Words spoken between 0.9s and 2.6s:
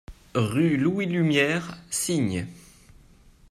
Lumiére, Signes